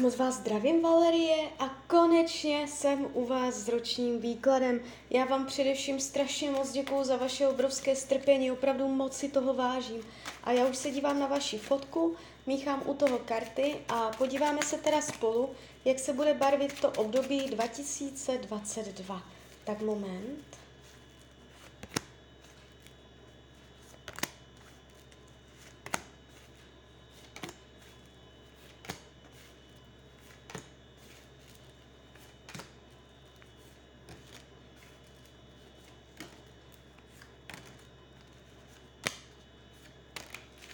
moc 0.00 0.16
vás 0.16 0.34
zdravím, 0.34 0.82
Valerie, 0.82 1.48
a 1.58 1.68
konečně 1.86 2.68
jsem 2.68 3.06
u 3.12 3.24
vás 3.24 3.54
s 3.54 3.68
ročním 3.68 4.20
výkladem. 4.20 4.80
Já 5.10 5.24
vám 5.24 5.46
především 5.46 6.00
strašně 6.00 6.50
moc 6.50 6.72
děkuju 6.72 7.04
za 7.04 7.16
vaše 7.16 7.48
obrovské 7.48 7.96
strpení, 7.96 8.50
opravdu 8.50 8.88
moc 8.88 9.16
si 9.16 9.28
toho 9.28 9.54
vážím. 9.54 10.02
A 10.44 10.52
já 10.52 10.66
už 10.66 10.76
se 10.76 10.90
dívám 10.90 11.18
na 11.20 11.26
vaši 11.26 11.58
fotku, 11.58 12.16
míchám 12.46 12.82
u 12.86 12.94
toho 12.94 13.18
karty 13.18 13.76
a 13.88 14.10
podíváme 14.18 14.58
se 14.62 14.78
teda 14.78 15.00
spolu, 15.00 15.50
jak 15.84 15.98
se 15.98 16.12
bude 16.12 16.34
barvit 16.34 16.80
to 16.80 16.90
období 16.90 17.46
2022. 17.46 19.22
Tak 19.64 19.80
moment. 19.80 20.59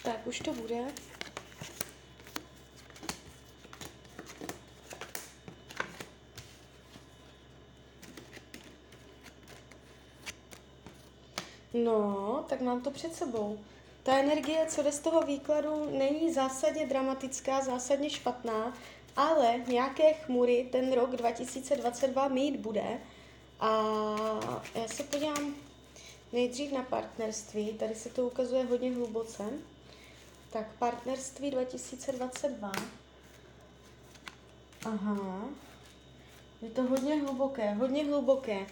Tak, 0.06 0.26
už 0.26 0.38
to 0.38 0.52
bude. 0.52 0.84
No, 11.74 12.44
tak 12.48 12.60
mám 12.60 12.80
to 12.82 12.90
před 12.90 13.14
sebou. 13.14 13.58
Ta 14.02 14.18
energie, 14.18 14.66
co 14.68 14.82
jde 14.82 14.92
z 14.92 15.00
toho 15.00 15.22
výkladu, 15.22 15.98
není 15.98 16.32
zásadně 16.32 16.86
dramatická, 16.86 17.60
zásadně 17.60 18.10
špatná, 18.10 18.76
ale 19.16 19.60
nějaké 19.66 20.12
chmury 20.12 20.68
ten 20.72 20.92
rok 20.92 21.16
2022 21.16 22.28
mít 22.28 22.56
bude. 22.56 23.00
A 23.60 23.70
já 24.74 24.88
se 24.88 25.02
podívám 25.02 25.54
nejdřív 26.32 26.72
na 26.72 26.82
partnerství, 26.82 27.72
tady 27.72 27.94
se 27.94 28.08
to 28.08 28.26
ukazuje 28.26 28.64
hodně 28.64 28.94
hluboce. 28.94 29.44
Tak 30.52 30.66
partnerství 30.78 31.50
2022. 31.50 32.72
Aha. 34.84 35.48
Je 36.62 36.70
to 36.70 36.82
hodně 36.82 37.20
hluboké, 37.20 37.74
hodně 37.74 38.04
hluboké. 38.04 38.66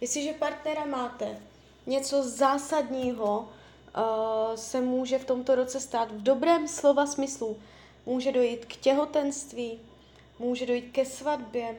Jestliže 0.00 0.32
partnera 0.32 0.84
máte, 0.84 1.40
něco 1.86 2.28
zásadního 2.28 3.38
uh, 3.40 4.54
se 4.54 4.80
může 4.80 5.18
v 5.18 5.24
tomto 5.24 5.54
roce 5.54 5.80
stát 5.80 6.12
v 6.12 6.22
dobrém 6.22 6.68
slova 6.68 7.06
smyslu. 7.06 7.56
Může 8.06 8.32
dojít 8.32 8.64
k 8.64 8.76
těhotenství, 8.76 9.80
může 10.38 10.66
dojít 10.66 10.92
ke 10.92 11.04
svatbě, 11.04 11.76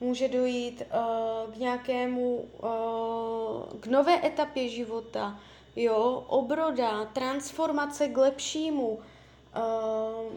může 0.00 0.28
dojít 0.28 0.82
uh, 0.82 1.54
k 1.54 1.56
nějakému, 1.56 2.36
uh, 2.36 3.80
k 3.80 3.86
nové 3.86 4.26
etapě 4.26 4.68
života, 4.68 5.40
jo, 5.76 6.24
obroda, 6.28 7.04
transformace 7.04 8.08
k 8.08 8.16
lepšímu, 8.16 8.88
uh, 8.88 9.00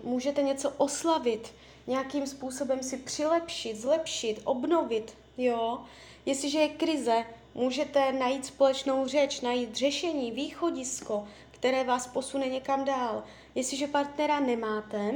můžete 0.03 0.41
něco 0.41 0.69
oslavit, 0.77 1.53
nějakým 1.87 2.27
způsobem 2.27 2.83
si 2.83 2.97
přilepšit, 2.97 3.77
zlepšit, 3.77 4.41
obnovit, 4.43 5.17
jo. 5.37 5.79
Jestliže 6.25 6.59
je 6.59 6.69
krize, 6.69 7.25
můžete 7.55 8.11
najít 8.11 8.45
společnou 8.45 9.07
řeč, 9.07 9.41
najít 9.41 9.75
řešení, 9.75 10.31
východisko, 10.31 11.27
které 11.51 11.83
vás 11.83 12.07
posune 12.07 12.47
někam 12.47 12.85
dál. 12.85 13.23
Jestliže 13.55 13.87
partnera 13.87 14.39
nemáte, 14.39 15.13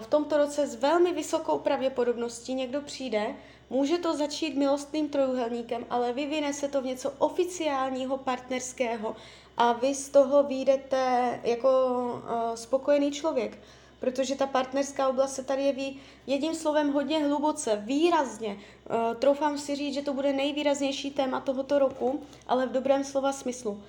v 0.00 0.06
tomto 0.06 0.36
roce 0.36 0.66
s 0.66 0.74
velmi 0.74 1.12
vysokou 1.12 1.58
pravděpodobností 1.58 2.54
někdo 2.54 2.80
přijde, 2.80 3.34
může 3.70 3.98
to 3.98 4.16
začít 4.16 4.56
milostným 4.56 5.08
trojuhelníkem, 5.08 5.86
ale 5.90 6.12
vyvine 6.12 6.52
se 6.52 6.68
to 6.68 6.80
v 6.80 6.84
něco 6.84 7.12
oficiálního, 7.18 8.16
partnerského 8.18 9.16
a 9.56 9.72
vy 9.72 9.94
z 9.94 10.08
toho 10.08 10.42
výjdete 10.42 11.40
jako 11.44 11.68
uh, 11.68 12.54
spokojený 12.54 13.12
člověk, 13.12 13.58
protože 14.00 14.36
ta 14.36 14.46
partnerská 14.46 15.08
oblast 15.08 15.34
se 15.34 15.44
tady 15.44 15.62
jeví 15.62 16.00
jedním 16.26 16.54
slovem 16.54 16.92
hodně 16.92 17.18
hluboce, 17.18 17.76
výrazně. 17.76 18.56
Uh, 18.56 19.14
troufám 19.14 19.58
si 19.58 19.76
říct, 19.76 19.94
že 19.94 20.02
to 20.02 20.14
bude 20.14 20.32
nejvýraznější 20.32 21.10
téma 21.10 21.40
tohoto 21.40 21.78
roku, 21.78 22.22
ale 22.46 22.66
v 22.66 22.72
dobrém 22.72 23.04
slova 23.04 23.32
smyslu. 23.32 23.82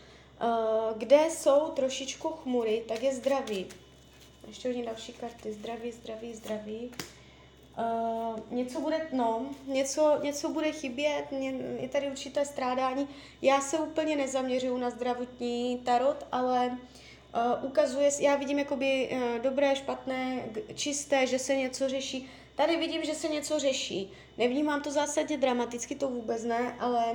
Kde 0.98 1.28
jsou 1.30 1.60
trošičku 1.60 2.30
chmury, 2.30 2.84
tak 2.88 3.04
je 3.04 3.14
zdraví. 3.14 3.68
Ještě 4.48 4.68
hodně 4.68 4.86
další 4.86 5.14
karty. 5.14 5.54
Zdraví, 5.54 5.92
zdraví, 5.92 6.34
zdraví. 6.34 6.92
Uh, 7.78 8.40
něco 8.52 8.82
bude, 8.82 9.08
no, 9.12 9.46
něco, 9.66 10.20
něco 10.24 10.50
bude 10.50 10.72
chybět, 10.72 11.26
je 11.80 11.90
tady 11.90 12.08
určité 12.08 12.46
strádání. 12.46 13.08
Já 13.42 13.62
se 13.62 13.80
úplně 13.80 14.16
nezaměřuju 14.16 14.78
na 14.78 14.90
zdravotní 14.90 15.78
tarot, 15.78 16.26
ale 16.32 16.68
uh, 16.68 17.66
ukazuje, 17.66 18.10
já 18.20 18.36
vidím 18.36 18.60
jakoby 18.60 19.10
uh, 19.12 19.42
dobré, 19.44 19.76
špatné, 19.76 20.44
čisté, 20.76 21.28
že 21.28 21.40
se 21.40 21.56
něco 21.56 21.90
řeší. 21.90 22.30
Tady 22.56 22.78
vidím, 22.78 23.04
že 23.04 23.14
se 23.14 23.28
něco 23.28 23.60
řeší. 23.60 24.12
Nevnímám 24.38 24.82
to 24.82 24.92
zásadně 24.92 25.38
dramaticky, 25.38 25.96
to 25.96 26.08
vůbec 26.08 26.44
ne, 26.44 26.76
ale 26.80 27.06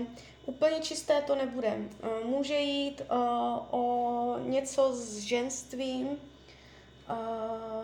úplně 0.46 0.80
čisté 0.80 1.22
to 1.22 1.34
nebude. 1.34 1.78
Uh, 1.78 2.30
může 2.30 2.56
jít 2.56 3.00
uh, 3.00 3.16
o 3.70 4.36
něco 4.38 4.94
s 4.94 5.18
ženstvím, 5.18 6.18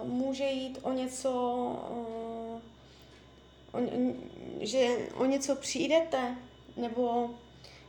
může 0.05 0.45
jít 0.45 0.79
o 0.83 0.93
něco 0.93 1.31
uh, 1.91 2.61
o, 3.75 3.79
že 4.61 5.09
o 5.15 5.25
něco 5.25 5.57
přijdete, 5.57 6.37
nebo 6.77 7.31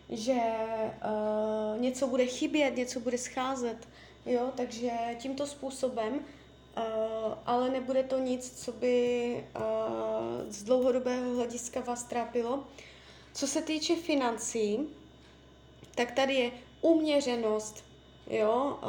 že 0.10 0.34
uh, 0.34 1.82
něco 1.82 2.08
bude 2.08 2.26
chybět, 2.26 2.76
něco 2.76 3.00
bude 3.00 3.18
scházet, 3.18 3.88
jo, 4.26 4.52
takže 4.58 4.92
tímto 5.18 5.48
způsobem, 5.48 6.14
uh, 6.14 6.84
ale 7.46 7.70
nebude 7.70 8.04
to 8.04 8.20
nic, 8.20 8.64
co 8.64 8.72
by 8.72 9.46
uh, 9.56 9.62
z 10.52 10.64
dlouhodobého 10.64 11.36
hlediska 11.36 11.80
vás 11.80 12.04
trápilo. 12.04 12.64
Co 13.34 13.48
se 13.48 13.62
týče 13.62 13.96
financí, 13.96 14.80
tak 15.96 16.12
tady 16.12 16.34
je 16.34 16.52
uměřenost, 16.82 17.84
jo, 18.30 18.80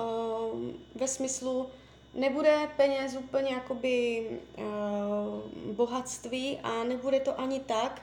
uh, 0.54 0.70
ve 0.94 1.08
smyslu, 1.08 1.66
nebude 2.14 2.68
peněz 2.76 3.16
úplně 3.16 3.50
jakoby 3.50 4.26
uh, 4.58 4.64
bohatství 5.74 6.58
a 6.62 6.84
nebude 6.84 7.20
to 7.20 7.40
ani 7.40 7.60
tak, 7.60 8.02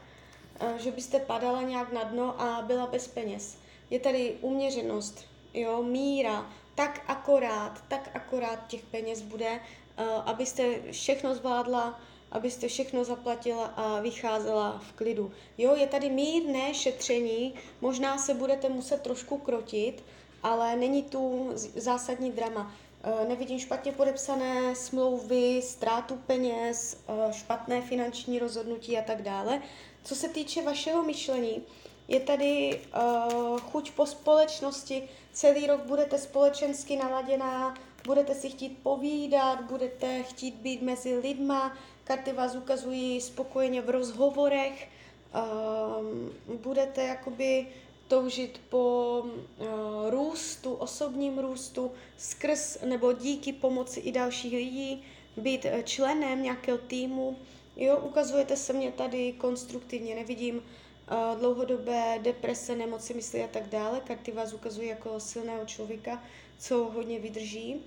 uh, 0.62 0.78
že 0.78 0.92
byste 0.92 1.20
padala 1.20 1.62
nějak 1.62 1.94
na 1.94 2.04
dno 2.04 2.42
a 2.42 2.62
byla 2.62 2.88
bez 2.88 3.08
peněz. 3.08 3.58
Je 3.90 4.00
tady 4.00 4.38
uměřenost, 4.42 5.26
jo, 5.54 5.84
míra, 5.84 6.52
tak 6.76 7.02
akorát, 7.08 7.84
tak 7.88 8.10
akorát 8.14 8.68
těch 8.68 8.84
peněz 8.84 9.22
bude, 9.22 9.52
uh, 9.52 10.06
abyste 10.26 10.92
všechno 10.92 11.36
zvládla, 11.36 12.00
abyste 12.34 12.68
všechno 12.68 13.04
zaplatila 13.04 13.66
a 13.66 14.00
vycházela 14.00 14.82
v 14.90 14.94
klidu. 14.94 15.32
Jo, 15.58 15.76
je 15.76 15.88
tady 15.88 16.10
mírné 16.10 16.74
šetření, 16.74 17.54
možná 17.82 18.18
se 18.18 18.34
budete 18.34 18.70
muset 18.70 19.02
trošku 19.02 19.38
krotit, 19.38 20.04
ale 20.44 20.76
není 20.76 21.04
tu 21.04 21.50
zásadní 21.76 22.32
drama. 22.32 22.76
Eh, 23.04 23.28
nevidím 23.28 23.60
špatně 23.60 23.92
podepsané 23.92 24.76
smlouvy, 24.76 25.62
ztrátu 25.62 26.16
peněz, 26.16 26.98
eh, 27.08 27.34
špatné 27.34 27.82
finanční 27.82 28.40
rozhodnutí 28.40 28.98
a 28.98 29.02
tak 29.02 29.22
dále. 29.22 29.62
Co 30.04 30.16
se 30.16 30.30
týče 30.30 30.62
vašeho 30.62 31.04
myšlení, 31.04 31.64
je 32.08 32.20
tady 32.20 32.82
uh, 32.96 33.60
chuť 33.60 33.92
po 33.92 34.06
společnosti, 34.06 35.10
celý 35.34 35.68
rok 35.68 35.82
budete 35.82 36.18
společensky 36.18 36.96
naladěná, 36.96 37.78
budete 38.06 38.36
si 38.36 38.50
chtít 38.50 38.78
povídat, 38.84 39.62
budete 39.62 40.24
chtít 40.24 40.56
být 40.56 40.82
mezi 40.82 41.18
lidma, 41.18 41.78
karty 42.04 42.32
vás 42.32 42.56
ukazují 42.56 43.22
spokojeně 43.22 43.82
v 43.82 43.90
rozhovorech, 43.90 44.88
uh, 45.36 46.58
budete 46.58 47.04
jakoby 47.04 47.68
toužit 48.14 48.62
po 48.70 49.26
uh, 49.26 49.66
růstu, 50.10 50.74
osobním 50.74 51.40
růstu, 51.40 51.92
skrz 52.18 52.78
nebo 52.86 53.14
díky 53.14 53.54
pomoci 53.54 54.00
i 54.00 54.12
dalších 54.12 54.54
lidí, 54.54 55.04
být 55.38 55.66
eh, 55.66 55.84
členem 55.84 56.44
nějakého 56.44 56.78
týmu. 56.78 57.38
Jo, 57.76 57.98
ukazujete 57.98 58.58
se 58.58 58.74
mě 58.74 58.92
tady 58.92 59.34
konstruktivně, 59.34 60.16
nevidím 60.16 60.56
uh, 60.56 61.40
dlouhodobé 61.40 62.20
deprese, 62.22 62.76
nemoci 62.76 63.14
mysli 63.14 63.44
a 63.44 63.48
tak 63.48 63.70
dále. 63.70 64.02
Karty 64.04 64.32
vás 64.32 64.54
ukazují 64.54 64.88
jako 64.88 65.20
silného 65.20 65.66
člověka, 65.66 66.24
co 66.60 66.78
hodně 66.78 67.20
vydrží. 67.20 67.82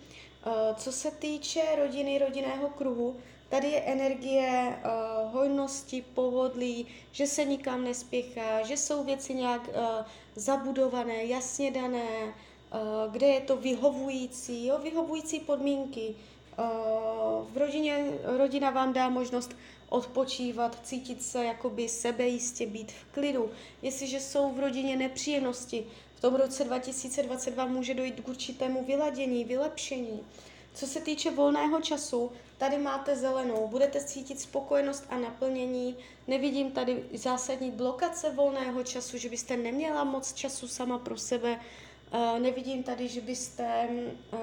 Co 0.77 0.93
se 0.93 1.11
týče 1.11 1.63
rodiny, 1.77 2.19
rodinného 2.19 2.69
kruhu, 2.69 3.17
Tady 3.49 3.69
je 3.69 3.81
energie 3.81 4.77
uh, 4.77 5.33
hojnosti, 5.33 6.05
pohodlí, 6.15 6.87
že 7.13 7.27
se 7.27 7.45
nikam 7.45 7.85
nespěchá, 7.85 8.63
že 8.63 8.77
jsou 8.77 9.05
věci 9.05 9.35
nějak 9.35 9.69
uh, 9.69 9.75
zabudované, 10.35 11.25
jasně 11.25 11.71
dané, 11.71 12.25
uh, 12.25 13.13
kde 13.13 13.27
je 13.27 13.41
to 13.41 13.57
vyhovující, 13.57 14.67
jo, 14.67 14.79
vyhovující 14.79 15.41
podmínky, 15.41 16.15
v 17.49 17.57
rodině, 17.57 18.05
rodina 18.25 18.71
vám 18.71 18.93
dá 18.93 19.09
možnost 19.09 19.57
odpočívat, 19.89 20.79
cítit 20.87 21.23
se 21.23 21.45
jakoby 21.45 21.89
sebejistě, 21.89 22.67
být 22.67 22.93
v 22.93 23.05
klidu. 23.13 23.51
Jestliže 23.83 24.21
jsou 24.21 24.53
v 24.53 24.61
rodině 24.61 24.97
nepříjemnosti, 24.97 25.87
v 26.15 26.21
tom 26.21 26.35
roce 26.35 26.65
2022 26.65 27.67
může 27.67 27.95
dojít 27.95 28.21
k 28.21 28.29
určitému 28.29 28.85
vyladění, 28.85 29.45
vylepšení. 29.45 30.21
Co 30.77 30.87
se 30.87 31.01
týče 31.01 31.31
volného 31.31 31.81
času, 31.81 32.33
tady 32.59 32.79
máte 32.79 33.17
zelenou, 33.17 33.69
budete 33.69 34.05
cítit 34.05 34.41
spokojenost 34.41 35.05
a 35.11 35.19
naplnění. 35.19 35.97
Nevidím 36.27 36.73
tady 36.73 37.05
zásadní 37.15 37.71
blokace 37.71 38.31
volného 38.31 38.85
času, 38.85 39.19
že 39.19 39.29
byste 39.29 39.57
neměla 39.57 40.05
moc 40.05 40.33
času 40.33 40.69
sama 40.69 40.99
pro 40.99 41.19
sebe. 41.19 41.61
Uh, 42.13 42.39
nevidím 42.39 42.83
tady, 42.83 43.09
že 43.09 43.21
byste 43.21 43.89
uh, 44.33 44.39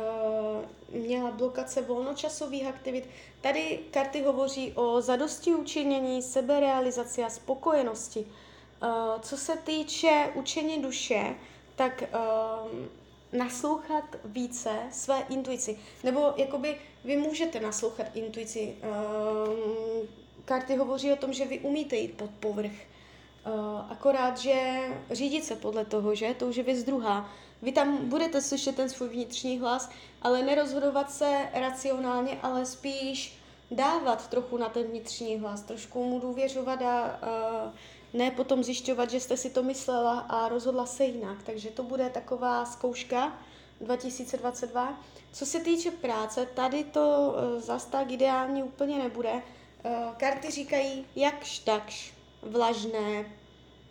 měla 1.02 1.32
blokace 1.32 1.82
volnočasových 1.82 2.68
aktivit. 2.68 3.10
Tady 3.42 3.80
karty 3.92 4.22
hovoří 4.22 4.74
o 4.76 5.02
zadosti 5.02 5.56
učinění, 5.56 6.22
seberealizaci 6.22 7.24
a 7.24 7.30
spokojenosti. 7.30 8.20
Uh, 8.20 9.22
co 9.22 9.38
se 9.38 9.58
týče 9.58 10.32
učení 10.36 10.82
duše, 10.82 11.36
tak 11.76 12.04
uh, 12.04 13.03
naslouchat 13.34 14.04
více 14.26 14.70
své 14.92 15.24
intuici. 15.30 15.80
Nebo 16.04 16.34
jakoby 16.36 16.78
vy 17.06 17.18
můžete 17.18 17.60
naslouchat 17.60 18.08
intuici. 18.14 18.76
Uh, 18.84 20.08
karty 20.46 20.76
hovoří 20.76 21.14
o 21.14 21.16
tom, 21.16 21.34
že 21.34 21.46
vy 21.46 21.60
umíte 21.60 21.96
jít 21.96 22.14
pod 22.18 22.30
povrch. 22.40 22.72
Uh, 22.72 23.92
akorát, 23.92 24.38
že 24.38 24.80
řídit 25.12 25.44
se 25.44 25.56
podle 25.56 25.86
toho, 25.86 26.16
že? 26.16 26.34
To 26.34 26.48
už 26.48 26.56
je 26.56 26.64
věc 26.64 26.84
druhá. 26.84 27.30
Vy 27.62 27.72
tam 27.72 28.10
budete 28.10 28.42
slyšet 28.42 28.76
ten 28.76 28.90
svůj 28.90 29.10
vnitřní 29.10 29.60
hlas, 29.60 29.90
ale 30.22 30.44
nerozhodovat 30.44 31.12
se 31.12 31.50
racionálně, 31.54 32.38
ale 32.42 32.66
spíš 32.66 33.38
dávat 33.72 34.30
trochu 34.30 34.58
na 34.58 34.70
ten 34.70 34.84
vnitřní 34.84 35.38
hlas, 35.38 35.62
trošku 35.62 36.04
mu 36.04 36.20
důvěřovat 36.20 36.82
a 36.82 37.20
uh, 37.22 37.72
ne 38.14 38.32
potom 38.32 38.64
zjišťovat, 38.64 39.10
že 39.10 39.20
jste 39.20 39.38
si 39.38 39.50
to 39.50 39.64
myslela 39.64 40.20
a 40.20 40.48
rozhodla 40.50 40.86
se 40.86 41.06
jinak. 41.06 41.44
Takže 41.44 41.70
to 41.70 41.84
bude 41.84 42.10
taková 42.10 42.66
zkouška 42.66 43.38
2022. 43.82 45.00
Co 45.32 45.46
se 45.46 45.60
týče 45.60 45.92
práce, 45.92 46.46
tady 46.46 46.84
to 46.84 47.36
uh, 47.56 47.62
zas 47.62 47.86
tak 47.86 48.12
ideální 48.12 48.64
úplně 48.64 48.98
nebude. 48.98 49.34
Uh, 49.34 50.16
karty 50.18 50.52
říkají 50.52 51.06
jakž 51.16 51.60
takž, 51.60 52.14
vlažné, 52.42 53.26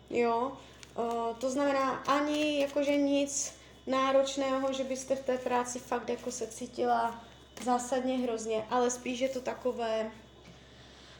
jo. 0.09 0.51
Uh, 0.97 1.37
to 1.37 1.49
znamená 1.49 1.91
ani 1.91 2.59
jakože 2.61 2.95
nic 2.95 3.53
náročného, 3.87 4.73
že 4.73 4.83
byste 4.83 5.15
v 5.15 5.25
té 5.25 5.37
práci 5.37 5.79
fakt 5.79 6.09
jako 6.09 6.31
se 6.31 6.47
cítila 6.47 7.23
zásadně 7.63 8.17
hrozně, 8.17 8.65
ale 8.69 8.91
spíš 8.91 9.19
je 9.19 9.29
to 9.29 9.41
takové 9.41 10.11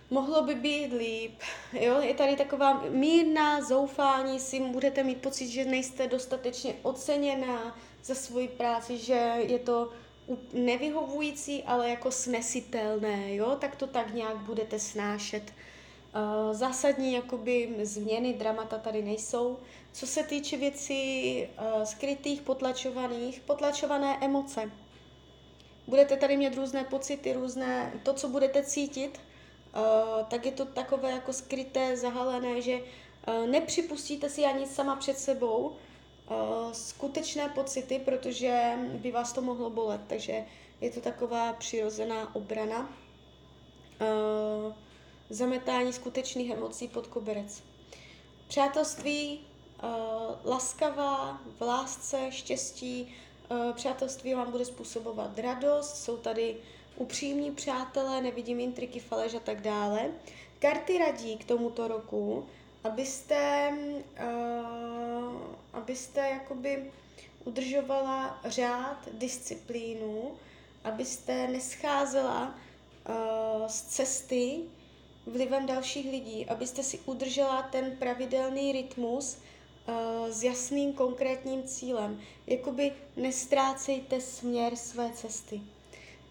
mohlo 0.10 0.44
by 0.44 0.56
být 0.56 0.94
líp. 0.94 1.40
Jo? 1.74 2.02
Je 2.02 2.14
tady 2.14 2.36
taková 2.36 2.84
mírná 2.90 3.62
zoufání 3.62 4.40
si, 4.40 4.60
budete 4.60 5.04
mít 5.04 5.22
pocit, 5.22 5.48
že 5.48 5.66
nejste 5.66 6.08
dostatečně 6.08 6.74
oceněná 6.82 7.78
za 8.04 8.16
svoji 8.16 8.48
práci, 8.48 8.98
že 8.98 9.34
je 9.48 9.60
to 9.60 9.90
nevyhovující, 10.54 11.64
ale 11.64 11.90
jako 11.90 12.12
snesitelné, 12.12 13.36
jo? 13.36 13.58
tak 13.62 13.76
to 13.76 13.88
tak 13.88 14.14
nějak 14.14 14.38
budete 14.38 14.80
snášet. 14.80 15.44
Uh, 16.16 16.54
zásadní 16.54 17.14
jakoby 17.14 17.76
změny, 17.84 18.34
dramata 18.34 18.78
tady 18.78 19.02
nejsou. 19.02 19.58
Co 19.92 20.08
se 20.08 20.24
týče 20.24 20.58
věcí 20.58 21.48
uh, 21.76 21.84
skrytých, 21.84 22.42
potlačovaných, 22.42 23.40
potlačované 23.40 24.18
emoce. 24.22 24.72
Budete 25.88 26.18
tady 26.18 26.38
mít 26.38 26.56
různé 26.56 26.84
pocity, 26.84 27.34
různé, 27.34 27.94
to, 28.04 28.14
co 28.14 28.28
budete 28.28 28.64
cítit, 28.64 29.20
Eh, 29.20 29.33
tak 30.28 30.46
je 30.46 30.52
to 30.52 30.66
takové 30.66 31.12
jako 31.12 31.34
skryté, 31.34 31.98
zahalené, 31.98 32.62
že 32.62 32.80
uh, 32.80 33.48
nepřipustíte 33.48 34.30
si 34.30 34.46
ani 34.46 34.68
sama 34.68 34.96
před 34.96 35.18
sebou 35.18 35.68
uh, 35.68 36.72
skutečné 36.72 37.50
pocity, 37.50 38.00
protože 38.00 38.74
by 38.94 39.12
vás 39.12 39.34
to 39.34 39.42
mohlo 39.42 39.70
bolet. 39.70 40.02
Takže 40.08 40.46
je 40.82 40.90
to 40.90 41.02
taková 41.02 41.54
přirozená 41.54 42.36
obrana. 42.36 42.90
Zametání 45.30 45.94
skutečných 45.94 46.52
emocí 46.52 46.88
pod 46.88 47.08
koberec. 47.08 47.64
Přátelství, 48.48 49.40
laskavá, 50.46 51.42
v 51.58 51.62
lásce, 51.62 52.32
štěstí, 52.32 53.16
přátelství 53.74 54.34
vám 54.34 54.52
bude 54.52 54.66
způsobovat 54.66 55.40
radost, 55.40 56.04
jsou 56.04 56.18
tady 56.18 56.56
upřímní 56.96 57.52
přátelé, 57.52 58.22
nevidím 58.22 58.60
intriky, 58.60 59.00
faleš 59.00 59.34
a 59.34 59.40
tak 59.40 59.62
dále. 59.62 60.12
Karty 60.60 60.98
radí 60.98 61.38
k 61.38 61.46
tomuto 61.46 61.88
roku, 61.88 62.46
abyste, 62.84 63.74
uh, 64.24 65.42
abyste 65.74 66.20
jakoby 66.20 66.92
udržovala 67.46 68.42
řád, 68.46 69.10
disciplínu, 69.14 70.32
abyste 70.84 71.48
nescházela 71.48 72.56
uh, 73.10 73.68
z 73.68 73.82
cesty 73.82 74.60
vlivem 75.28 75.66
dalších 75.66 76.12
lidí, 76.12 76.46
abyste 76.46 76.84
si 76.84 77.00
udržela 77.06 77.62
ten 77.62 77.96
pravidelný 78.00 78.72
rytmus 78.72 79.38
uh, 79.38 80.30
s 80.30 80.44
jasným 80.44 80.94
konkrétním 80.94 81.64
cílem. 81.64 82.22
Jakoby 82.48 82.92
nestrácejte 83.16 84.22
směr 84.22 84.76
své 84.76 85.12
cesty. 85.14 85.62